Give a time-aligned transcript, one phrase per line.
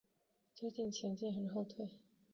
[0.55, 1.91] 究竟前进还是后退？